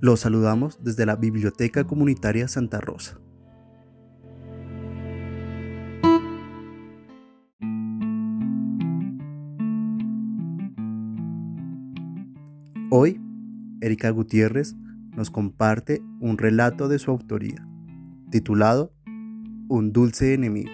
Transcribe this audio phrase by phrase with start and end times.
[0.00, 3.18] Los saludamos desde la Biblioteca Comunitaria Santa Rosa.
[12.90, 13.20] Hoy,
[13.80, 14.76] Erika Gutiérrez
[15.16, 17.66] nos comparte un relato de su autoría,
[18.30, 18.92] titulado
[19.68, 20.70] Un dulce enemigo.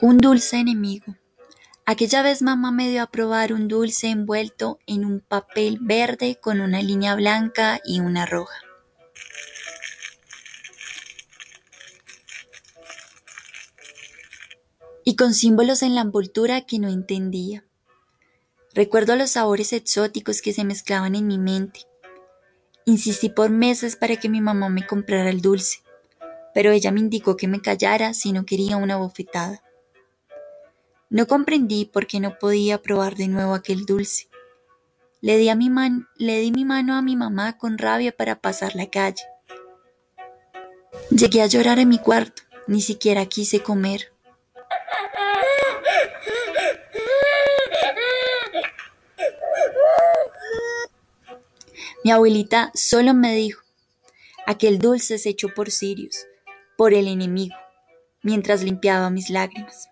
[0.00, 1.19] Un dulce enemigo.
[1.90, 6.60] Aquella vez mamá me dio a probar un dulce envuelto en un papel verde con
[6.60, 8.54] una línea blanca y una roja.
[15.04, 17.64] Y con símbolos en la envoltura que no entendía.
[18.72, 21.80] Recuerdo los sabores exóticos que se mezclaban en mi mente.
[22.84, 25.78] Insistí por meses para que mi mamá me comprara el dulce,
[26.54, 29.64] pero ella me indicó que me callara si no quería una bofetada.
[31.10, 34.28] No comprendí por qué no podía probar de nuevo aquel dulce.
[35.20, 35.68] Le di, mi
[36.64, 39.24] mano a mi mamá con rabia para pasar la calle.
[41.10, 44.12] Llegué a llorar en mi cuarto, ni siquiera quise comer.
[52.04, 53.62] Mi abuelita solo me dijo,
[54.46, 56.24] aquel dulce se echó por Sirius,
[56.76, 57.56] por el enemigo,
[58.22, 59.90] mientras limpiaba mis lágrimas.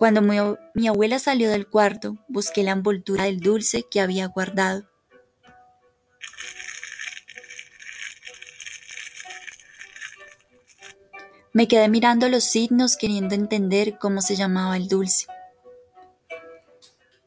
[0.00, 4.88] Cuando mi, abuela salió del cuarto, busqué la envoltura del dulce que había guardado.
[11.52, 15.26] Me quedé mirando los signos queriendo entender cómo se llamaba el dulce.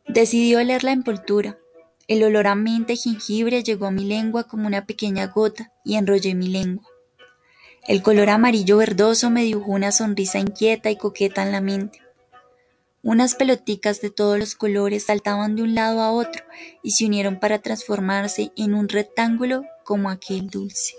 [0.07, 1.59] Decidí oler la envoltura.
[2.07, 5.93] El olor a menta y jengibre llegó a mi lengua como una pequeña gota y
[5.97, 6.87] enrollé mi lengua.
[7.87, 12.02] El color amarillo verdoso me dibujó una sonrisa inquieta y coqueta en la mente.
[13.05, 16.41] Unas peloticas de todos los colores saltaban de un lado a otro
[16.81, 20.95] y se unieron para transformarse en un rectángulo como aquel dulce.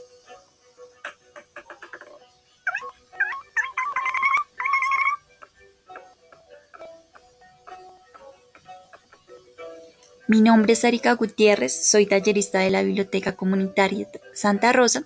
[10.28, 15.04] Mi nombre es Erika Gutiérrez, soy tallerista de la Biblioteca Comunitaria Santa Rosa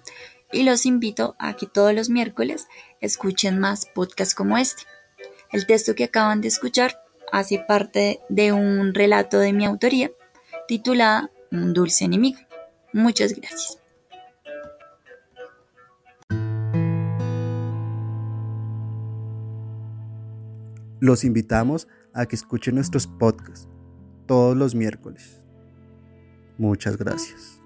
[0.51, 2.67] y los invito a que todos los miércoles
[3.01, 4.83] escuchen más podcasts como este.
[5.51, 10.11] El texto que acaban de escuchar hace parte de un relato de mi autoría
[10.67, 12.39] titulada Un dulce enemigo.
[12.93, 13.79] Muchas gracias.
[21.01, 23.69] Los invitamos a que escuchen nuestros podcasts
[24.27, 25.41] todos los miércoles.
[26.59, 27.63] Muchas gracias.